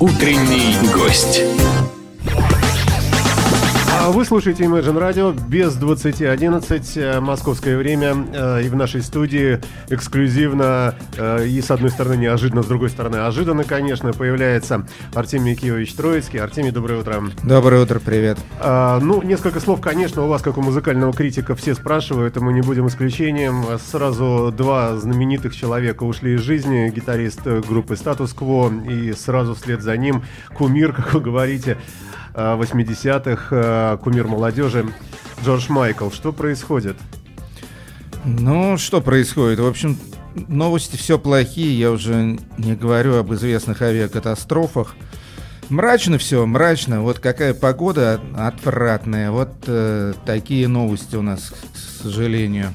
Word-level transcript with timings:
Утренний 0.00 0.76
гость. 0.94 1.42
Вы 4.12 4.24
слушаете 4.24 4.64
Imagine 4.64 4.98
Radio 4.98 5.40
без 5.48 5.78
20.11 5.78 7.00
э, 7.00 7.20
московское 7.20 7.78
время 7.78 8.26
э, 8.32 8.64
и 8.64 8.68
в 8.68 8.74
нашей 8.74 9.02
студии 9.02 9.60
эксклюзивно 9.88 10.96
э, 11.16 11.46
и 11.46 11.60
с 11.62 11.70
одной 11.70 11.90
стороны 11.90 12.16
неожиданно, 12.16 12.64
с 12.64 12.66
другой 12.66 12.90
стороны 12.90 13.18
ожиданно, 13.18 13.62
конечно, 13.62 14.12
появляется 14.12 14.84
Артемий 15.14 15.54
Киевич 15.54 15.94
Троицкий. 15.94 16.40
Артемий, 16.40 16.72
доброе 16.72 16.98
утро. 16.98 17.22
Доброе 17.44 17.82
утро, 17.82 18.00
привет. 18.00 18.36
Ну, 18.60 19.22
несколько 19.22 19.60
слов, 19.60 19.80
конечно, 19.80 20.24
у 20.24 20.26
вас, 20.28 20.42
как 20.42 20.58
у 20.58 20.60
музыкального 20.60 21.12
критика, 21.12 21.54
все 21.54 21.76
спрашивают, 21.76 22.36
и 22.36 22.40
мы 22.40 22.52
не 22.52 22.62
будем 22.62 22.88
исключением. 22.88 23.64
Сразу 23.78 24.52
два 24.56 24.96
знаменитых 24.96 25.54
человека 25.54 26.02
ушли 26.02 26.34
из 26.34 26.40
жизни. 26.40 26.90
Гитарист 26.90 27.42
группы 27.44 27.94
Quo 27.94 28.90
и 28.90 29.12
сразу 29.12 29.54
вслед 29.54 29.82
за 29.82 29.96
ним 29.96 30.24
кумир, 30.52 30.92
как 30.96 31.14
вы 31.14 31.20
говорите, 31.20 31.78
80-х, 32.58 33.46
э, 33.50 33.98
кумир 34.02 34.26
молодежи 34.26 34.86
Джордж 35.44 35.66
Майкл. 35.68 36.10
Что 36.10 36.32
происходит? 36.32 36.96
Ну, 38.24 38.76
что 38.76 39.00
происходит? 39.00 39.60
В 39.60 39.66
общем, 39.66 39.98
новости 40.34 40.96
все 40.96 41.18
плохие. 41.18 41.78
Я 41.78 41.90
уже 41.90 42.38
не 42.58 42.74
говорю 42.74 43.16
об 43.16 43.32
известных 43.32 43.82
авиакатастрофах. 43.82 44.94
Мрачно 45.68 46.18
все, 46.18 46.44
мрачно. 46.46 47.02
Вот 47.02 47.20
какая 47.20 47.54
погода 47.54 48.20
отвратная. 48.36 49.30
Вот 49.30 49.52
э, 49.66 50.14
такие 50.26 50.68
новости 50.68 51.16
у 51.16 51.22
нас, 51.22 51.52
к 51.72 52.02
сожалению. 52.02 52.74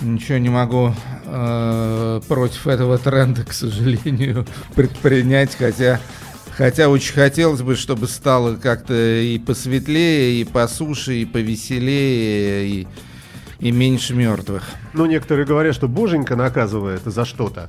Ничего 0.00 0.38
не 0.38 0.50
могу 0.50 0.92
э, 1.24 2.20
против 2.28 2.66
этого 2.66 2.98
тренда, 2.98 3.44
к 3.44 3.52
сожалению, 3.52 4.46
предпринять, 4.74 5.56
хотя 5.56 5.98
Хотя 6.56 6.88
очень 6.88 7.14
хотелось 7.14 7.62
бы, 7.62 7.74
чтобы 7.74 8.06
стало 8.06 8.56
как-то 8.56 8.94
и 8.94 9.38
посветлее, 9.38 10.40
и 10.40 10.44
по 10.44 10.68
суше, 10.68 11.14
и 11.14 11.24
повеселее, 11.24 12.68
и, 12.68 12.86
и 13.58 13.72
меньше 13.72 14.14
мертвых. 14.14 14.62
Ну, 14.92 15.06
некоторые 15.06 15.46
говорят, 15.46 15.74
что 15.74 15.88
боженька 15.88 16.36
наказывает 16.36 17.02
за 17.04 17.24
что-то. 17.24 17.68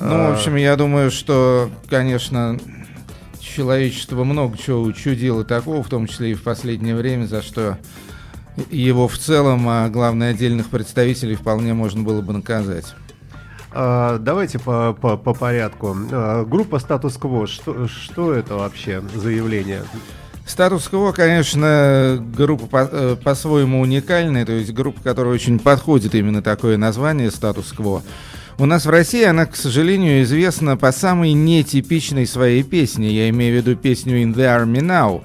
Ну, 0.00 0.30
в 0.30 0.34
общем, 0.34 0.56
я 0.56 0.76
думаю, 0.76 1.10
что, 1.10 1.70
конечно, 1.88 2.58
человечество 3.40 4.24
много 4.24 4.56
чего 4.58 4.82
учудило 4.82 5.44
такого, 5.44 5.82
в 5.82 5.88
том 5.88 6.06
числе 6.06 6.32
и 6.32 6.34
в 6.34 6.42
последнее 6.42 6.94
время, 6.94 7.26
за 7.26 7.42
что 7.42 7.78
его 8.70 9.08
в 9.08 9.18
целом, 9.18 9.68
а 9.68 9.88
главное 9.88 10.30
отдельных 10.30 10.68
представителей 10.68 11.34
вполне 11.34 11.74
можно 11.74 12.02
было 12.02 12.22
бы 12.22 12.32
наказать. 12.32 12.94
А, 13.78 14.18
давайте 14.18 14.58
по, 14.58 14.96
по, 14.98 15.18
по 15.18 15.34
порядку. 15.34 15.94
А, 16.10 16.44
группа 16.46 16.78
статус-кво, 16.78 17.46
что, 17.46 17.86
что 17.88 18.32
это 18.32 18.54
вообще 18.54 19.02
за 19.14 19.28
явление? 19.28 19.82
Статус-кво, 20.46 21.12
конечно, 21.12 22.16
группа 22.34 22.66
по- 22.66 22.88
э, 22.90 23.16
по-своему 23.22 23.80
уникальная, 23.80 24.46
то 24.46 24.52
есть 24.52 24.72
группа, 24.72 25.02
которая 25.02 25.34
очень 25.34 25.58
подходит 25.58 26.14
именно 26.14 26.40
такое 26.40 26.78
название 26.78 27.30
статус-кво. 27.30 28.02
У 28.58 28.64
нас 28.64 28.86
в 28.86 28.90
России 28.90 29.24
она, 29.24 29.44
к 29.44 29.56
сожалению, 29.56 30.22
известна 30.22 30.78
по 30.78 30.90
самой 30.90 31.34
нетипичной 31.34 32.26
своей 32.26 32.62
песне. 32.62 33.10
Я 33.10 33.28
имею 33.28 33.52
в 33.52 33.56
виду 33.66 33.76
песню 33.76 34.22
In 34.22 34.34
the 34.34 34.46
Army 34.46 34.80
Now. 34.80 35.22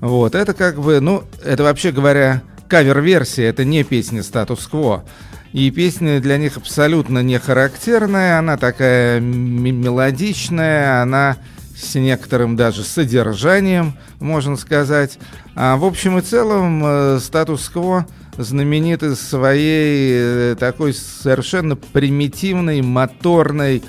Вот, 0.00 0.34
это 0.34 0.54
как 0.54 0.80
бы, 0.80 1.00
ну, 1.00 1.24
это 1.44 1.64
вообще 1.64 1.92
говоря, 1.92 2.40
кавер-версия, 2.66 3.44
это 3.44 3.66
не 3.66 3.84
песня 3.84 4.22
статус-кво. 4.22 5.04
И 5.52 5.70
песня 5.70 6.20
для 6.20 6.38
них 6.38 6.56
абсолютно 6.56 7.22
не 7.22 7.38
характерная, 7.38 8.38
она 8.38 8.56
такая 8.56 9.18
мелодичная, 9.20 11.02
она 11.02 11.36
с 11.76 11.94
некоторым 11.96 12.56
даже 12.56 12.84
содержанием, 12.84 13.94
можно 14.20 14.56
сказать. 14.56 15.18
А 15.56 15.76
в 15.76 15.84
общем 15.84 16.18
и 16.18 16.22
целом 16.22 16.82
э, 16.84 17.18
статус-кво 17.20 18.06
знаменит 18.36 19.02
своей 19.18 20.12
э, 20.52 20.56
такой 20.58 20.94
совершенно 20.94 21.74
примитивной, 21.74 22.82
моторной, 22.82 23.82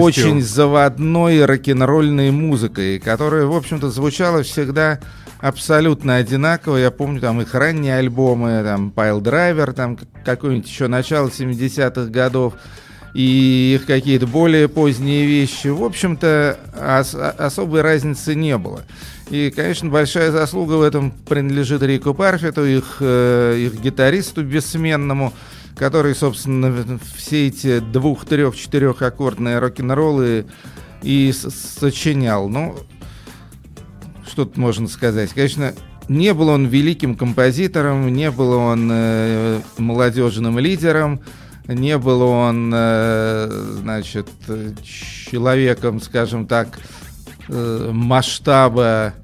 очень 0.00 0.42
заводной 0.42 1.44
рок-н-ролльной 1.44 2.30
музыкой, 2.30 3.00
которая, 3.00 3.46
в 3.46 3.56
общем-то, 3.56 3.90
звучала 3.90 4.42
всегда 4.42 5.00
абсолютно 5.44 6.16
одинаково. 6.16 6.78
Я 6.78 6.90
помню 6.90 7.20
там 7.20 7.40
их 7.42 7.54
ранние 7.54 7.96
альбомы, 7.98 8.62
там 8.64 8.90
Pile 8.94 9.20
Driver, 9.20 9.72
там 9.74 9.98
какой-нибудь 10.24 10.66
еще 10.66 10.88
начало 10.88 11.28
70-х 11.28 12.10
годов 12.10 12.54
и 13.12 13.74
их 13.78 13.86
какие-то 13.86 14.26
более 14.26 14.68
поздние 14.68 15.26
вещи. 15.26 15.68
В 15.68 15.84
общем-то, 15.84 16.58
ос- 16.74 17.14
особой 17.14 17.82
разницы 17.82 18.34
не 18.34 18.56
было. 18.56 18.84
И, 19.28 19.52
конечно, 19.54 19.90
большая 19.90 20.32
заслуга 20.32 20.74
в 20.74 20.82
этом 20.82 21.10
принадлежит 21.10 21.82
Рику 21.82 22.14
Парфиту, 22.14 22.64
их, 22.64 22.96
э, 23.00 23.66
их 23.66 23.80
гитаристу 23.80 24.42
бессменному, 24.42 25.34
который, 25.76 26.14
собственно, 26.14 26.98
все 27.16 27.48
эти 27.48 27.80
двух, 27.80 28.24
трех, 28.24 28.56
четырех 28.56 29.02
аккордные 29.02 29.58
рок-н-роллы 29.58 30.46
и 31.02 31.32
сочинял. 31.32 32.48
Ну, 32.48 32.76
что 34.34 34.44
тут 34.46 34.56
можно 34.56 34.88
сказать? 34.88 35.30
Конечно, 35.32 35.74
не 36.08 36.34
был 36.34 36.48
он 36.48 36.66
великим 36.66 37.14
композитором, 37.14 38.12
не 38.12 38.32
был 38.32 38.50
он 38.50 38.90
э, 38.92 39.60
молодежным 39.78 40.58
лидером, 40.58 41.20
не 41.68 41.96
был 41.98 42.22
он, 42.22 42.72
э, 42.74 43.48
значит, 43.78 44.28
человеком, 45.30 46.00
скажем 46.00 46.48
так, 46.48 46.80
э, 47.48 47.90
масштаба 47.92 49.14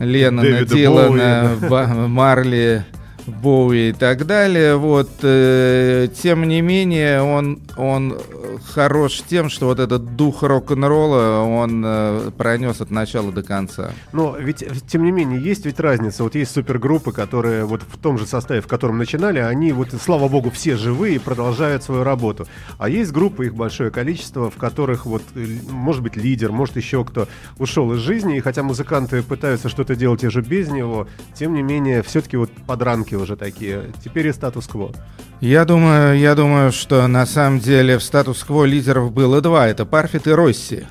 Леннона, 0.00 0.64
Дилана, 0.64 2.08
Марли, 2.08 2.84
Боуи 3.26 3.90
и 3.90 3.92
так 3.92 4.26
далее. 4.26 4.74
Вот, 4.74 5.10
э, 5.22 6.08
тем 6.20 6.48
не 6.48 6.62
менее, 6.62 7.22
он, 7.22 7.60
он 7.76 8.18
хорош 8.64 9.22
тем, 9.28 9.48
что 9.48 9.66
вот 9.66 9.80
этот 9.80 10.16
дух 10.16 10.42
рок-н-ролла 10.42 11.40
он 11.40 11.82
э, 11.84 12.30
пронес 12.36 12.80
от 12.80 12.90
начала 12.90 13.32
до 13.32 13.42
конца. 13.42 13.90
Но 14.12 14.36
ведь, 14.36 14.64
тем 14.86 15.04
не 15.04 15.12
менее, 15.12 15.40
есть 15.40 15.64
ведь 15.64 15.80
разница. 15.80 16.22
Вот 16.22 16.34
есть 16.34 16.52
супергруппы, 16.52 17.12
которые 17.12 17.64
вот 17.64 17.82
в 17.82 17.98
том 17.98 18.18
же 18.18 18.26
составе, 18.26 18.60
в 18.60 18.66
котором 18.66 18.98
начинали, 18.98 19.38
они 19.38 19.72
вот, 19.72 19.88
слава 20.02 20.28
богу, 20.28 20.50
все 20.50 20.76
живые 20.76 21.16
и 21.16 21.18
продолжают 21.18 21.82
свою 21.82 22.04
работу. 22.04 22.46
А 22.78 22.88
есть 22.88 23.12
группы, 23.12 23.46
их 23.46 23.54
большое 23.54 23.90
количество, 23.90 24.50
в 24.50 24.56
которых 24.56 25.06
вот, 25.06 25.22
может 25.70 26.02
быть, 26.02 26.16
лидер, 26.16 26.52
может, 26.52 26.76
еще 26.76 27.04
кто 27.04 27.28
ушел 27.58 27.92
из 27.92 27.98
жизни, 27.98 28.36
и 28.36 28.40
хотя 28.40 28.62
музыканты 28.62 29.22
пытаются 29.22 29.68
что-то 29.68 29.96
делать 29.96 30.24
уже 30.24 30.42
без 30.42 30.68
него, 30.68 31.06
тем 31.34 31.54
не 31.54 31.62
менее, 31.62 32.02
все-таки 32.02 32.36
вот 32.36 32.50
подранки 32.66 33.14
уже 33.14 33.36
такие. 33.36 33.92
Теперь 34.04 34.28
и 34.28 34.32
статус-кво. 34.32 34.92
Я 35.40 35.66
думаю, 35.66 36.18
я 36.18 36.34
думаю, 36.34 36.72
что 36.72 37.06
на 37.06 37.26
самом 37.26 37.60
деле 37.60 37.98
в 37.98 38.02
статус-кво 38.46 38.64
лидеров 38.64 39.12
было 39.12 39.40
два. 39.40 39.66
Это 39.66 39.84
Парфит 39.84 40.26
и 40.26 40.30
Росси. 40.30 40.86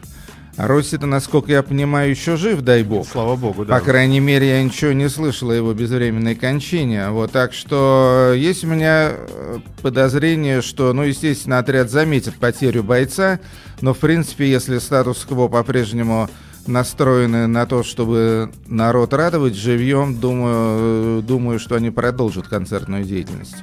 А 0.58 0.68
Росси-то, 0.68 1.06
насколько 1.06 1.52
я 1.52 1.64
понимаю, 1.64 2.10
еще 2.10 2.38
жив, 2.38 2.62
дай 2.62 2.84
бог. 2.84 3.08
Слава 3.08 3.36
богу, 3.36 3.66
да. 3.66 3.78
По 3.78 3.84
крайней 3.84 4.22
мере, 4.22 4.48
я 4.48 4.64
ничего 4.64 4.94
не 4.94 5.10
слышал 5.10 5.50
о 5.50 5.56
его 5.56 5.74
безвременной 5.74 6.36
кончине. 6.36 7.10
Вот, 7.10 7.32
так 7.32 7.54
что 7.54 8.34
есть 8.36 8.64
у 8.64 8.68
меня 8.68 9.12
э, 9.12 9.60
подозрение, 9.82 10.62
что, 10.62 10.94
ну, 10.94 11.04
естественно, 11.04 11.60
отряд 11.60 11.90
заметит 11.90 12.36
потерю 12.36 12.84
бойца, 12.84 13.40
но, 13.82 13.94
в 13.94 13.98
принципе, 13.98 14.50
если 14.50 14.80
статус-кво 14.80 15.50
по-прежнему 15.50 16.30
настроены 16.68 17.48
на 17.48 17.66
то, 17.66 17.84
чтобы 17.84 18.52
народ 18.66 19.14
радовать 19.14 19.56
живьем, 19.56 20.20
думаю, 20.20 21.22
думаю, 21.22 21.60
что 21.60 21.76
они 21.76 21.92
продолжат 21.92 22.48
концертную 22.48 23.04
деятельность. 23.04 23.58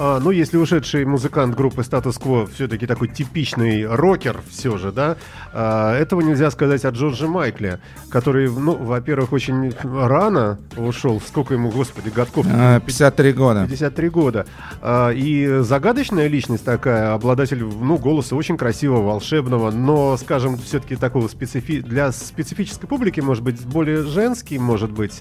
А, 0.00 0.20
ну, 0.20 0.30
если 0.30 0.56
ушедший 0.56 1.04
музыкант 1.04 1.56
группы 1.56 1.82
Status 1.82 2.20
Quo 2.20 2.48
все-таки 2.54 2.86
такой 2.86 3.08
типичный 3.08 3.84
рокер 3.84 4.40
все 4.48 4.78
же, 4.78 4.92
да, 4.92 5.16
а, 5.52 5.96
этого 5.96 6.20
нельзя 6.20 6.52
сказать 6.52 6.84
о 6.84 6.90
Джордже 6.90 7.26
Майкле, 7.26 7.80
который, 8.08 8.48
ну, 8.48 8.76
во-первых, 8.76 9.32
очень 9.32 9.74
рано 9.82 10.58
ушел, 10.76 11.20
сколько 11.20 11.54
ему, 11.54 11.70
господи, 11.70 12.10
годков? 12.10 12.46
53 12.46 13.32
года. 13.32 13.66
53 13.68 14.08
года. 14.08 14.46
А, 14.80 15.10
и 15.10 15.62
загадочная 15.62 16.28
личность 16.28 16.64
такая, 16.64 17.14
обладатель, 17.14 17.64
ну, 17.64 17.98
голоса 17.98 18.36
очень 18.36 18.56
красивого, 18.56 19.02
волшебного, 19.02 19.72
но, 19.72 20.16
скажем, 20.16 20.56
все-таки 20.58 20.94
такого 20.94 21.26
специфи... 21.26 21.80
для 21.80 22.12
специфической 22.12 22.86
публики, 22.86 23.18
может 23.20 23.42
быть, 23.42 23.60
более 23.66 24.04
женский, 24.04 24.58
может 24.58 24.92
быть. 24.92 25.20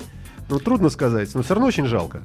Ну, 0.50 0.59
трудно 0.59 0.89
сказать, 0.89 1.33
но 1.35 1.41
все 1.41 1.56
равно 1.56 1.68
очень 1.68 1.88
жалко. 1.88 2.21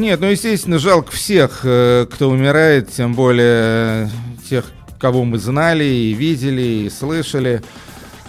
Нет, 0.00 0.18
ну, 0.18 0.28
естественно, 0.28 0.78
жалко 0.78 1.12
всех, 1.12 1.60
э, 1.62 2.06
кто 2.10 2.30
умирает, 2.30 2.90
тем 2.90 3.12
более 3.12 4.06
э, 4.06 4.08
тех, 4.48 4.64
кого 4.98 5.24
мы 5.24 5.36
знали 5.36 5.84
и 5.84 6.14
видели, 6.14 6.86
и 6.86 6.88
слышали. 6.88 7.60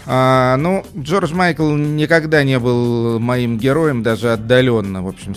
А, 0.06 0.58
ну, 0.58 0.86
Джордж 0.98 1.34
Майкл 1.34 1.74
никогда 1.74 2.44
не 2.44 2.60
был 2.60 3.20
моим 3.22 3.58
героем, 3.58 4.04
даже 4.04 4.34
отдаленно, 4.34 5.02
в 5.02 5.08
общем, 5.08 5.34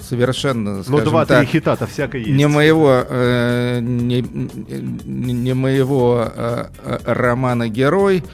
совершенно, 0.00 0.82
Ну, 0.88 1.00
два-три 1.02 1.44
хита-то 1.44 1.86
всякое 1.86 2.22
есть. 2.22 2.32
Не 2.32 2.48
моего, 2.48 3.04
э, 3.06 3.80
не, 3.82 4.22
не 4.22 5.52
моего 5.52 6.32
э, 6.34 6.66
э 6.82 6.98
романа 7.04 7.68
«Герой», 7.68 8.24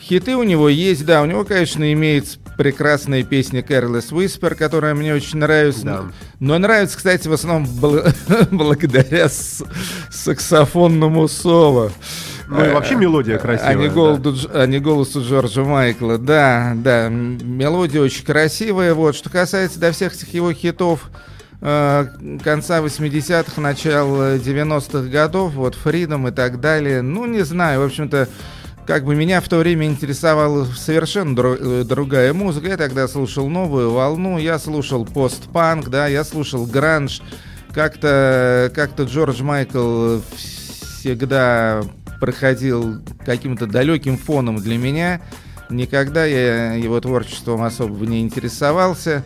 Хиты 0.00 0.36
у 0.36 0.42
него 0.42 0.68
есть, 0.68 1.04
да, 1.04 1.22
у 1.22 1.26
него, 1.26 1.44
конечно, 1.44 1.92
имеется 1.92 2.38
прекрасная 2.58 3.22
песня 3.22 3.60
Careless 3.60 4.10
Whisper, 4.10 4.54
которая 4.56 4.94
мне 4.94 5.14
очень 5.14 5.38
нравится. 5.38 5.84
Да. 5.84 6.04
Но 6.40 6.58
нравится, 6.58 6.96
кстати, 6.96 7.28
в 7.28 7.32
основном 7.32 7.68
благодаря 8.50 9.28
саксофонному 10.10 11.28
соло. 11.28 11.92
Ну 12.48 12.64
и 12.64 12.70
вообще 12.70 12.96
мелодия 12.96 13.36
а 13.36 13.38
красивая. 13.38 13.70
А 13.70 13.74
не, 13.74 13.88
голоду, 13.88 14.32
да. 14.32 14.62
а 14.62 14.66
не 14.66 14.80
голосу 14.80 15.22
Джорджа 15.22 15.62
Майкла. 15.62 16.18
Да, 16.18 16.72
да, 16.74 17.08
мелодия 17.08 18.00
очень 18.00 18.24
красивая. 18.24 18.92
Вот. 18.92 19.14
Что 19.14 19.30
касается 19.30 19.78
до 19.78 19.92
всех 19.92 20.14
этих 20.14 20.34
его 20.34 20.52
хитов, 20.52 21.10
э, 21.60 22.06
конца 22.42 22.80
80-х, 22.80 23.60
начала 23.60 24.36
90-х 24.36 25.08
годов, 25.08 25.52
вот 25.52 25.76
Freedom 25.82 26.28
и 26.28 26.32
так 26.32 26.58
далее. 26.58 27.02
Ну, 27.02 27.26
не 27.26 27.42
знаю, 27.42 27.82
в 27.82 27.84
общем-то, 27.84 28.28
как 28.88 29.04
бы 29.04 29.14
меня 29.14 29.42
в 29.42 29.48
то 29.50 29.58
время 29.58 29.86
интересовала 29.86 30.64
совершенно 30.64 31.38
дру- 31.38 31.82
э, 31.82 31.84
другая 31.84 32.32
музыка. 32.32 32.68
Я 32.68 32.78
тогда 32.78 33.06
слушал 33.06 33.46
новую 33.46 33.90
волну, 33.90 34.38
я 34.38 34.58
слушал 34.58 35.04
постпанк, 35.04 35.90
да, 35.90 36.06
я 36.06 36.24
слушал 36.24 36.64
гранж. 36.64 37.20
Как-то 37.74 38.72
как 38.74 38.98
Джордж 38.98 39.42
Майкл 39.42 40.20
всегда 40.34 41.82
проходил 42.18 43.02
каким-то 43.26 43.66
далеким 43.66 44.16
фоном 44.16 44.56
для 44.56 44.78
меня. 44.78 45.20
Никогда 45.68 46.24
я 46.24 46.72
его 46.72 46.98
творчеством 46.98 47.64
особо 47.64 48.06
не 48.06 48.22
интересовался. 48.22 49.22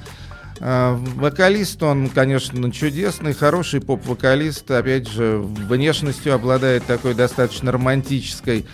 А, 0.59 0.97
вокалист, 1.15 1.81
он, 1.85 2.09
конечно, 2.09 2.73
чудесный, 2.73 3.33
хороший 3.33 3.81
поп-вокалист. 3.81 4.69
Опять 4.73 5.09
же, 5.09 5.39
внешностью 5.39 6.35
обладает 6.35 6.85
такой 6.85 7.15
достаточно 7.15 7.71
романтической. 7.71 8.67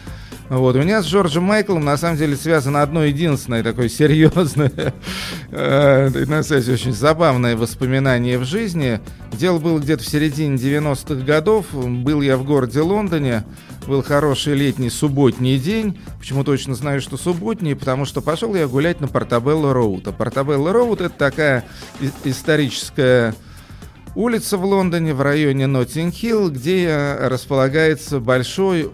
Вот. 0.49 0.77
У 0.77 0.79
меня 0.79 1.03
с 1.03 1.06
Джорджем 1.06 1.45
Майклом 1.45 1.85
на 1.85 1.97
самом 1.97 2.17
деле 2.17 2.35
связано 2.37 2.83
одно 2.83 3.05
единственное 3.05 3.62
такое 3.62 3.89
серьезное, 3.89 4.95
э, 5.50 6.25
на 6.27 6.43
самом 6.43 6.69
очень 6.69 6.93
забавное 6.93 7.56
воспоминание 7.56 8.39
в 8.39 8.45
жизни. 8.45 9.00
Дело 9.33 9.59
было 9.59 9.79
где-то 9.79 10.03
в 10.03 10.09
середине 10.09 10.56
90-х 10.56 11.25
годов. 11.25 11.67
Был 11.73 12.23
я 12.23 12.37
в 12.39 12.45
городе 12.45 12.81
Лондоне. 12.81 13.45
Был 13.87 14.03
хороший 14.03 14.55
летний 14.55 14.91
субботний 14.91 15.59
день. 15.59 15.99
Почему 16.19 16.45
точно 16.45 16.75
знаю, 16.75 17.01
что 17.03 17.17
субботний? 17.17 17.77
Потому 17.77 18.06
что 18.06 18.23
пошел 18.23 18.55
я 18.55 18.67
гулять 18.67 19.01
на 19.01 19.09
Портабелло 19.09 19.75
Роуд. 19.75 20.09
А 20.09 20.12
Портабелло 20.12 20.73
Роуд 20.73 21.03
это 21.03 21.15
такая 21.15 21.65
историческая 22.25 23.35
улица 24.15 24.56
в 24.56 24.65
Лондоне 24.65 25.15
в 25.15 25.21
районе 25.21 25.67
Ноттинг-Хилл, 25.67 26.51
где 26.51 27.17
располагается 27.21 28.19
большой 28.19 28.91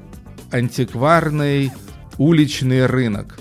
антикварный 0.54 1.72
уличный 2.16 2.86
рынок. 2.86 3.38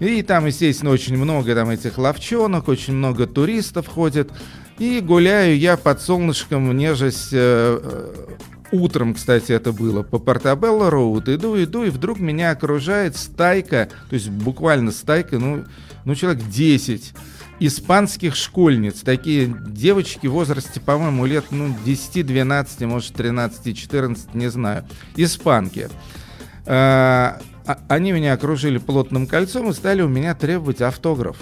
И 0.00 0.22
там, 0.22 0.46
естественно, 0.46 0.90
очень 0.90 1.16
много 1.16 1.54
там 1.54 1.70
этих 1.70 1.98
ловчонок, 1.98 2.68
очень 2.68 2.94
много 2.94 3.26
туристов 3.26 3.86
ходит. 3.86 4.30
И 4.78 5.00
гуляю 5.00 5.58
я 5.58 5.76
под 5.76 6.02
солнышком, 6.02 6.76
нежесть 6.76 7.30
э, 7.32 7.80
э, 7.82 8.36
утром, 8.72 9.14
кстати, 9.14 9.52
это 9.52 9.72
было, 9.72 10.02
по 10.02 10.18
Портабелло 10.18 10.90
Роуд. 10.90 11.28
Иду, 11.28 11.62
иду, 11.62 11.84
и 11.84 11.90
вдруг 11.90 12.20
меня 12.20 12.50
окружает 12.50 13.16
стайка, 13.16 13.88
то 14.10 14.14
есть 14.14 14.28
буквально 14.28 14.92
стайка, 14.92 15.38
ну, 15.38 15.64
ну 16.04 16.14
человек 16.14 16.42
10 16.46 17.14
испанских 17.58 18.36
школьниц. 18.36 19.00
Такие 19.00 19.46
девочки 19.66 20.26
в 20.26 20.32
возрасте, 20.32 20.80
по-моему, 20.80 21.24
лет 21.24 21.46
ну, 21.50 21.74
10-12, 21.86 22.86
может 22.86 23.18
13-14, 23.18 24.18
не 24.34 24.48
знаю. 24.48 24.84
Испанки. 25.16 25.88
Они 26.66 28.12
меня 28.12 28.32
окружили 28.32 28.78
плотным 28.78 29.26
кольцом 29.26 29.70
и 29.70 29.72
стали 29.72 30.02
у 30.02 30.08
меня 30.08 30.34
требовать 30.34 30.80
автограф. 30.80 31.36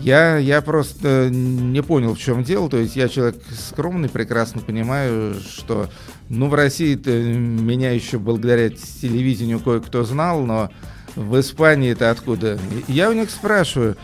Я, 0.00 0.38
я 0.38 0.60
просто 0.60 1.30
не 1.30 1.80
понял, 1.82 2.14
в 2.14 2.18
чем 2.18 2.42
дело. 2.42 2.68
То 2.68 2.78
есть 2.78 2.96
я 2.96 3.08
человек 3.08 3.36
скромный, 3.56 4.08
прекрасно 4.08 4.60
понимаю, 4.60 5.36
что 5.40 5.88
ну, 6.28 6.48
в 6.48 6.54
России 6.54 6.96
меня 6.96 7.92
еще 7.92 8.18
благодаря 8.18 8.70
телевидению 8.70 9.60
кое-кто 9.60 10.02
знал, 10.02 10.44
но 10.44 10.70
в 11.14 11.38
Испании 11.38 11.92
это 11.92 12.10
откуда? 12.10 12.58
Я 12.88 13.08
у 13.08 13.12
них 13.12 13.30
спрашиваю, 13.30 13.96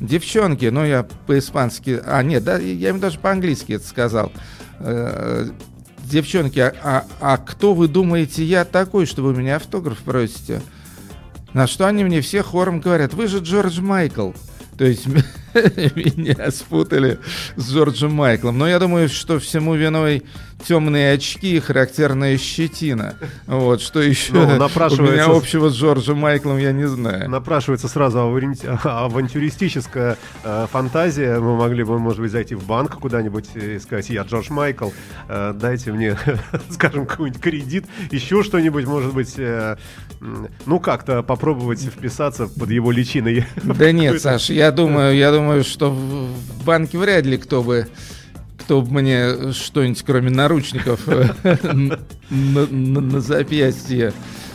девчонки, 0.00 0.66
ну 0.66 0.84
я 0.84 1.06
по-испански, 1.26 2.00
а 2.04 2.22
нет, 2.22 2.42
да, 2.42 2.58
я 2.58 2.88
им 2.88 2.98
даже 2.98 3.20
по-английски 3.20 3.74
это 3.74 3.86
сказал. 3.86 4.32
Девчонки, 6.10 6.60
а, 6.60 6.74
а, 6.82 7.06
а 7.20 7.36
кто 7.36 7.74
вы 7.74 7.88
думаете 7.88 8.44
я 8.44 8.64
такой, 8.64 9.06
что 9.06 9.22
вы 9.22 9.34
меня 9.34 9.56
автограф 9.56 9.98
просите? 9.98 10.62
На 11.52 11.66
что 11.66 11.86
они 11.86 12.04
мне 12.04 12.20
все 12.20 12.42
хором 12.42 12.80
говорят, 12.80 13.14
вы 13.14 13.26
же 13.26 13.38
Джордж 13.38 13.80
Майкл. 13.80 14.32
То 14.78 14.84
есть 14.84 15.06
меня 15.54 16.50
спутали 16.50 17.18
с 17.56 17.72
Джорджем 17.72 18.12
Майклом. 18.12 18.58
Но 18.58 18.68
я 18.68 18.78
думаю, 18.78 19.08
что 19.08 19.38
всему 19.38 19.74
виной 19.74 20.22
темные 20.64 21.12
очки 21.12 21.56
и 21.56 21.60
характерная 21.60 22.38
щетина. 22.38 23.16
Вот, 23.46 23.80
что 23.80 24.00
еще 24.00 24.32
ну, 24.32 24.56
напрашивается... 24.56 25.02
у 25.02 25.14
меня 25.14 25.24
общего 25.26 25.68
с 25.68 25.74
Джорджем 25.74 26.18
Майклом, 26.18 26.58
я 26.58 26.72
не 26.72 26.86
знаю. 26.88 27.30
Напрашивается 27.30 27.88
сразу 27.88 28.20
авантюристическая 28.20 30.16
э, 30.44 30.66
фантазия. 30.70 31.38
Мы 31.38 31.56
могли 31.56 31.84
бы, 31.84 31.98
может 31.98 32.20
быть, 32.20 32.32
зайти 32.32 32.54
в 32.54 32.64
банк 32.64 32.98
куда-нибудь 32.98 33.48
и 33.54 33.78
сказать, 33.78 34.08
я 34.10 34.22
Джордж 34.22 34.50
Майкл, 34.50 34.90
э, 35.28 35.52
дайте 35.54 35.92
мне, 35.92 36.16
скажем, 36.70 37.06
какой-нибудь 37.06 37.40
кредит, 37.40 37.84
еще 38.10 38.42
что-нибудь, 38.42 38.86
может 38.86 39.12
быть, 39.12 39.34
э, 39.38 39.76
ну, 40.64 40.80
как-то 40.80 41.22
попробовать 41.22 41.82
вписаться 41.82 42.48
под 42.48 42.70
его 42.70 42.90
личиной. 42.90 43.44
Да 43.62 43.92
нет, 43.92 44.20
Саш, 44.20 44.50
я 44.50 44.72
думаю, 44.72 45.14
я 45.14 45.30
думаю, 45.30 45.64
что 45.64 45.90
в 45.90 46.64
банке 46.64 46.98
вряд 46.98 47.26
ли 47.26 47.36
кто 47.36 47.62
бы 47.62 47.88
кто 48.66 48.82
мне 48.82 49.52
что-нибудь, 49.52 50.02
кроме 50.02 50.30
наручников, 50.30 51.06
на 52.30 53.20
запястье 53.20 54.12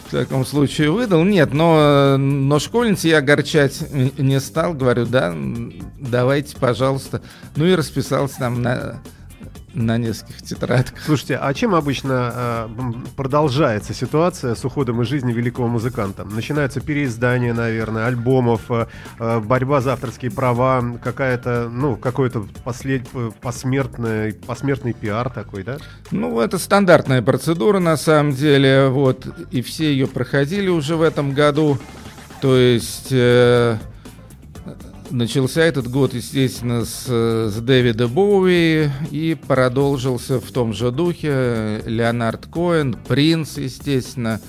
в 0.08 0.12
таком 0.12 0.46
случае 0.46 0.92
выдал. 0.92 1.24
Нет, 1.24 1.54
но, 1.54 2.18
но 2.18 2.60
школьницы 2.60 3.08
я 3.08 3.20
огорчать 3.20 3.82
не 4.18 4.42
стал. 4.42 4.74
Говорю, 4.74 5.06
да, 5.06 5.34
давайте, 5.98 6.58
пожалуйста. 6.58 7.22
Ну 7.56 7.66
и 7.66 7.74
расписался 7.74 8.40
там 8.40 8.62
на 8.62 9.02
на 9.74 9.98
нескольких 9.98 10.42
тетрадках. 10.42 11.00
Слушайте, 11.06 11.38
а 11.38 11.54
чем 11.54 11.76
обычно 11.76 12.32
э, 12.34 12.70
продолжается 13.16 13.94
ситуация 13.94 14.56
с 14.56 14.66
уходом 14.66 15.02
из 15.02 15.08
жизни 15.08 15.32
великого 15.32 15.68
музыканта? 15.68 16.24
Начинаются 16.24 16.82
переиздания, 16.82 17.54
наверное, 17.54 18.08
альбомов, 18.08 18.70
э, 18.70 19.40
борьба 19.40 19.82
за 19.82 19.94
авторские 19.94 20.32
права, 20.32 20.84
какая-то, 21.04 21.70
ну, 21.72 21.96
какой-то 21.96 22.46
послед... 22.64 23.08
посмертный, 23.42 24.34
посмертный 24.34 24.94
пиар 24.94 25.30
такой, 25.30 25.64
да? 25.64 25.78
Ну, 26.12 26.40
это 26.40 26.58
стандартная 26.58 27.22
процедура, 27.22 27.80
на 27.80 27.98
самом 27.98 28.34
деле, 28.34 28.88
вот, 28.90 29.28
и 29.52 29.62
все 29.62 29.92
ее 29.92 30.08
проходили 30.08 30.68
уже 30.68 30.96
в 30.96 31.02
этом 31.02 31.34
году. 31.34 31.78
То 32.42 32.58
есть... 32.58 33.10
Э, 33.12 33.78
Начался 35.12 35.62
этот 35.62 35.90
год, 35.90 36.14
естественно, 36.14 36.86
с, 36.86 37.06
с 37.06 37.56
Дэвида 37.58 38.08
Боуи 38.08 38.90
и 39.12 39.36
продолжился 39.36 40.40
в 40.40 40.52
том 40.52 40.74
же 40.74 40.90
духе. 40.92 41.82
Леонард 41.86 42.46
Коэн, 42.46 42.94
Принц, 42.94 43.58
естественно. 43.58 44.40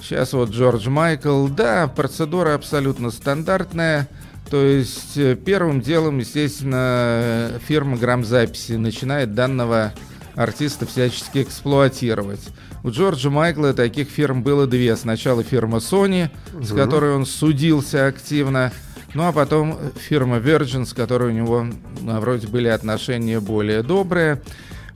Сейчас 0.00 0.32
вот 0.32 0.50
Джордж 0.50 0.88
Майкл. 0.88 1.46
Да, 1.46 1.86
процедура 1.86 2.54
абсолютно 2.54 3.12
стандартная. 3.12 4.08
То 4.50 4.60
есть 4.60 5.16
э, 5.16 5.36
первым 5.36 5.80
делом, 5.80 6.18
естественно, 6.18 7.52
фирма 7.66 7.96
грамзаписи 7.96 8.72
начинает 8.72 9.34
данного 9.34 9.94
артиста 10.34 10.84
всячески 10.84 11.42
эксплуатировать. 11.42 12.40
У 12.82 12.90
Джорджа 12.90 13.30
Майкла 13.30 13.72
таких 13.72 14.08
фирм 14.08 14.42
было 14.42 14.66
две. 14.66 14.96
Сначала 14.96 15.44
фирма 15.44 15.78
Sony, 15.78 16.28
угу. 16.52 16.64
с 16.64 16.72
которой 16.72 17.14
он 17.14 17.24
судился 17.24 18.08
активно, 18.08 18.72
ну 19.14 19.26
а 19.26 19.32
потом 19.32 19.78
фирма 19.96 20.38
Virgin, 20.38 20.86
с 20.86 20.92
которой 20.92 21.30
у 21.30 21.34
него 21.34 21.66
ну, 22.00 22.20
вроде 22.20 22.46
были 22.46 22.68
отношения 22.68 23.40
более 23.40 23.82
добрые. 23.82 24.40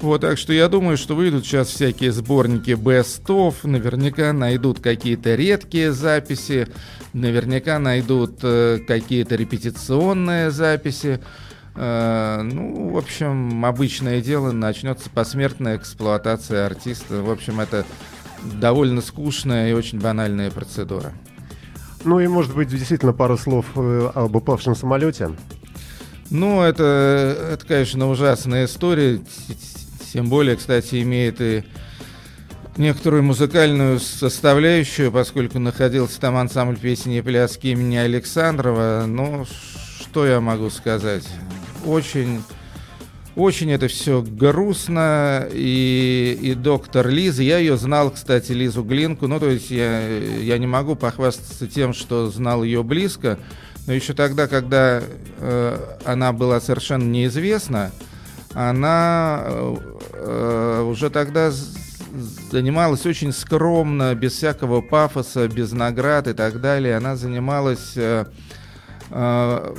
Вот, 0.00 0.20
так 0.20 0.36
что 0.36 0.52
я 0.52 0.68
думаю, 0.68 0.98
что 0.98 1.14
выйдут 1.14 1.46
сейчас 1.46 1.68
всякие 1.68 2.12
сборники 2.12 2.70
of, 2.70 3.54
наверняка 3.62 4.32
найдут 4.34 4.80
какие-то 4.80 5.34
редкие 5.34 5.92
записи, 5.92 6.68
наверняка 7.14 7.78
найдут 7.78 8.40
э, 8.42 8.78
какие-то 8.86 9.36
репетиционные 9.36 10.50
записи. 10.50 11.20
Э, 11.76 12.42
ну, 12.42 12.90
в 12.90 12.98
общем, 12.98 13.64
обычное 13.64 14.20
дело, 14.20 14.52
начнется 14.52 15.08
посмертная 15.08 15.78
эксплуатация 15.78 16.66
артиста. 16.66 17.22
В 17.22 17.30
общем, 17.30 17.60
это 17.60 17.86
довольно 18.42 19.00
скучная 19.00 19.70
и 19.70 19.72
очень 19.72 19.98
банальная 19.98 20.50
процедура. 20.50 21.14
Ну 22.06 22.20
и, 22.20 22.28
может 22.28 22.54
быть, 22.54 22.68
действительно 22.68 23.12
пару 23.12 23.36
слов 23.36 23.66
э, 23.74 24.10
об 24.14 24.36
упавшем 24.36 24.76
самолете. 24.76 25.30
Ну, 26.30 26.62
это, 26.62 27.36
это, 27.52 27.66
конечно, 27.66 28.08
ужасная 28.08 28.66
история. 28.66 29.20
Тем 30.12 30.28
более, 30.28 30.54
кстати, 30.54 31.02
имеет 31.02 31.40
и 31.40 31.64
некоторую 32.76 33.24
музыкальную 33.24 33.98
составляющую, 33.98 35.10
поскольку 35.10 35.58
находился 35.58 36.20
там 36.20 36.36
ансамбль 36.36 36.78
песни 36.78 37.18
и 37.18 37.22
пляски 37.22 37.66
имени 37.68 37.96
Александрова. 37.96 39.04
Ну, 39.08 39.44
что 40.00 40.26
я 40.26 40.40
могу 40.40 40.70
сказать? 40.70 41.26
Очень 41.84 42.40
очень 43.36 43.70
это 43.70 43.86
все 43.88 44.22
грустно, 44.22 45.46
и, 45.52 46.38
и 46.40 46.54
доктор 46.54 47.08
Лиза, 47.08 47.42
я 47.42 47.58
ее 47.58 47.76
знал, 47.76 48.10
кстати, 48.10 48.52
Лизу 48.52 48.82
Глинку, 48.82 49.28
ну, 49.28 49.38
то 49.38 49.50
есть 49.50 49.70
я, 49.70 50.08
я 50.08 50.58
не 50.58 50.66
могу 50.66 50.96
похвастаться 50.96 51.66
тем, 51.66 51.92
что 51.92 52.30
знал 52.30 52.64
ее 52.64 52.82
близко, 52.82 53.38
но 53.86 53.92
еще 53.92 54.14
тогда, 54.14 54.48
когда 54.48 55.02
э, 55.38 55.96
она 56.04 56.32
была 56.32 56.60
совершенно 56.60 57.04
неизвестна, 57.04 57.92
она 58.54 59.42
э, 59.46 60.82
уже 60.88 61.10
тогда 61.10 61.52
занималась 62.50 63.04
очень 63.04 63.32
скромно, 63.32 64.14
без 64.14 64.32
всякого 64.32 64.80
пафоса, 64.80 65.46
без 65.48 65.72
наград 65.72 66.26
и 66.26 66.32
так 66.32 66.60
далее. 66.60 66.96
Она 66.96 67.16
занималась 67.16 67.92
э, 67.96 68.24
э, 69.10 69.74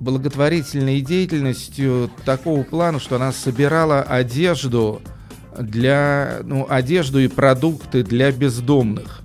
благотворительной 0.00 1.00
деятельностью 1.00 2.10
такого 2.24 2.62
плана, 2.62 3.00
что 3.00 3.16
она 3.16 3.32
собирала 3.32 4.02
одежду 4.02 5.02
для, 5.58 6.40
ну, 6.44 6.66
одежду 6.68 7.18
и 7.18 7.28
продукты 7.28 8.02
для 8.02 8.30
бездомных. 8.30 9.22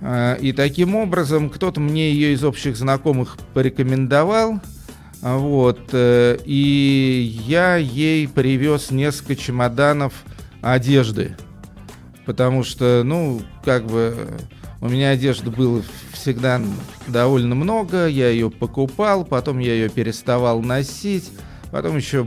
Э, 0.00 0.36
и 0.40 0.52
таким 0.52 0.96
образом 0.96 1.50
кто-то 1.50 1.80
мне 1.80 2.12
ее 2.12 2.34
из 2.34 2.44
общих 2.44 2.76
знакомых 2.76 3.38
порекомендовал, 3.52 4.60
вот, 5.22 5.80
э, 5.92 6.38
и 6.44 7.40
я 7.46 7.76
ей 7.76 8.28
привез 8.28 8.90
несколько 8.90 9.36
чемоданов 9.36 10.12
одежды, 10.60 11.36
потому 12.26 12.64
что, 12.64 13.02
ну, 13.04 13.40
как 13.64 13.86
бы 13.86 14.14
у 14.80 14.88
меня 14.88 15.10
одежды 15.10 15.50
было 15.50 15.82
всегда 16.24 16.58
довольно 17.06 17.54
много, 17.54 18.06
я 18.06 18.30
ее 18.30 18.50
покупал, 18.50 19.26
потом 19.26 19.58
я 19.58 19.74
ее 19.74 19.90
переставал 19.90 20.62
носить, 20.62 21.30
потом 21.70 21.98
еще 21.98 22.26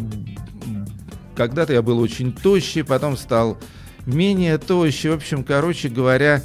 когда-то 1.35 1.73
я 1.73 1.81
был 1.81 1.97
очень 1.97 2.31
тощий, 2.31 2.83
потом 2.83 3.17
стал 3.17 3.57
менее 4.05 4.59
тощий. 4.59 5.09
В 5.09 5.13
общем, 5.13 5.43
короче 5.43 5.89
говоря, 5.89 6.43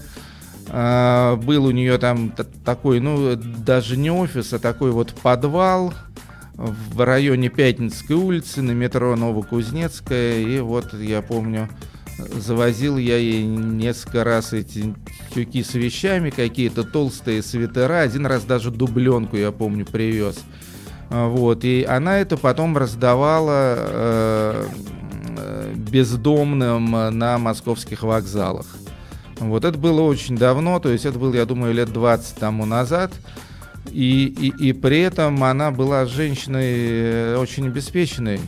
а, 0.68 1.37
был 1.37 1.66
у 1.66 1.73
нее 1.73 1.99
там 1.99 2.32
такой, 2.64 3.00
ну, 3.00 3.37
даже 3.37 3.99
не 3.99 4.11
офис, 4.11 4.54
а 4.54 4.59
такой 4.59 4.90
вот 4.90 5.12
подвал 5.12 5.92
в 6.54 7.04
районе 7.04 7.50
Пятницкой 7.50 8.16
улицы 8.16 8.62
на 8.62 8.71
метро 8.71 9.14
Новокузнецкая. 9.14 10.40
И 10.40 10.59
вот 10.61 10.94
я 10.94 11.21
помню, 11.21 11.68
завозил 12.19 12.97
я 12.97 13.16
ей 13.16 13.45
несколько 13.45 14.25
раз 14.25 14.52
эти 14.52 14.95
тюки 15.35 15.62
с 15.62 15.75
вещами, 15.75 16.31
какие-то 16.31 16.85
толстые 16.85 17.42
свитера, 17.42 18.00
один 18.00 18.26
раз 18.26 18.45
даже 18.45 18.71
дубленку, 18.71 19.37
я 19.37 19.52
помню, 19.52 19.87
привез. 19.87 20.38
А, 21.11 21.28
вот, 21.28 21.64
и 21.64 21.85
она 21.85 22.19
это 22.19 22.37
потом 22.37 22.76
раздавала 22.76 23.75
э, 23.76 24.66
бездомным 25.75 26.90
на 26.90 27.38
московских 27.38 28.02
вокзалах. 28.02 28.66
Вот 29.38 29.64
это 29.64 29.76
было 29.76 30.02
очень 30.02 30.37
давно, 30.37 30.78
то 30.78 30.90
есть 30.90 31.04
это 31.04 31.19
было, 31.19 31.35
я 31.35 31.45
думаю, 31.47 31.75
лет 31.75 31.92
20 31.92 32.37
тому 32.37 32.64
назад. 32.64 33.12
И, 33.90 34.26
и, 34.26 34.69
и 34.69 34.73
при 34.73 35.00
этом 35.00 35.42
она 35.42 35.71
была 35.71 36.07
женщиной 36.07 36.75
э, 36.76 37.37
очень 37.37 37.66
обеспеченной. 37.66 38.40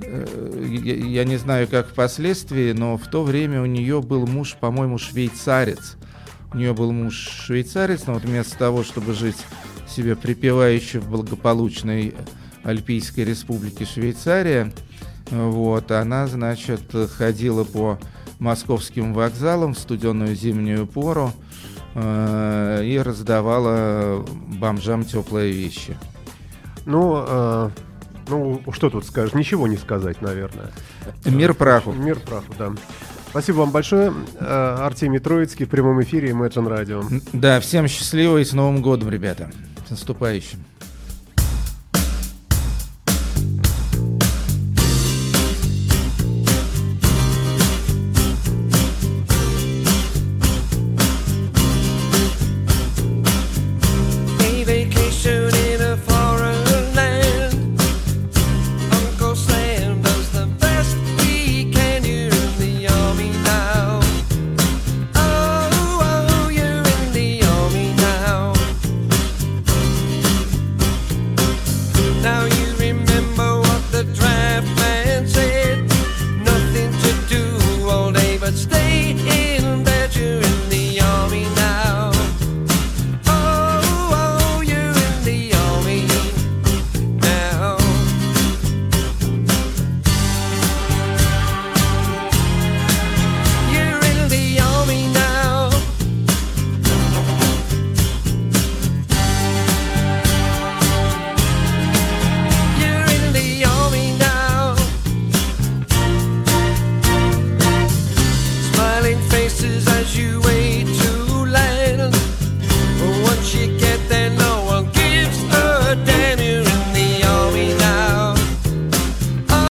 Э, 0.00 0.64
я 0.68 1.24
не 1.24 1.36
знаю, 1.36 1.68
как 1.68 1.88
впоследствии, 1.88 2.72
но 2.72 2.96
в 2.96 3.06
то 3.08 3.22
время 3.22 3.62
у 3.62 3.66
нее 3.66 4.00
был 4.00 4.26
муж, 4.26 4.56
по-моему, 4.58 4.98
швейцарец. 4.98 5.96
У 6.52 6.56
нее 6.56 6.74
был 6.74 6.92
муж 6.92 7.14
швейцарец, 7.14 8.06
но 8.06 8.14
вот 8.14 8.24
вместо 8.24 8.58
того, 8.58 8.84
чтобы 8.84 9.14
жить 9.14 9.38
себе 9.88 10.16
припевающе 10.16 11.00
в 11.00 11.10
благополучной 11.10 12.14
Альпийской 12.62 13.24
республике 13.24 13.84
Швейцария, 13.84 14.72
вот, 15.30 15.90
она, 15.90 16.26
значит, 16.26 16.82
ходила 17.16 17.64
по 17.64 17.98
московским 18.38 19.14
вокзалам 19.14 19.74
в 19.74 19.78
студенную 19.78 20.34
зимнюю 20.34 20.86
пору 20.86 21.32
э, 21.94 22.82
и 22.84 22.98
раздавала 22.98 24.24
бомжам 24.58 25.04
теплые 25.04 25.52
вещи. 25.52 25.96
Ну, 26.84 27.24
э, 27.26 27.70
ну, 28.28 28.62
что 28.72 28.90
тут 28.90 29.04
скажешь? 29.04 29.34
Ничего 29.34 29.66
не 29.66 29.76
сказать, 29.76 30.20
наверное. 30.22 30.70
Мир 31.24 31.54
праху. 31.54 31.92
Мир 31.92 32.18
праху, 32.20 32.54
да. 32.58 32.72
Спасибо 33.30 33.58
вам 33.58 33.70
большое. 33.70 34.12
Э, 34.38 34.76
Артемий 34.80 35.18
Троицкий 35.18 35.64
в 35.64 35.70
прямом 35.70 36.02
эфире 36.02 36.30
Imagine 36.30 36.68
Radio. 36.68 37.22
Да, 37.32 37.60
всем 37.60 37.88
счастливо 37.88 38.38
и 38.38 38.44
с 38.44 38.52
Новым 38.52 38.82
годом, 38.82 39.08
ребята. 39.08 39.50
С 39.86 39.90
наступающим. 39.90 40.58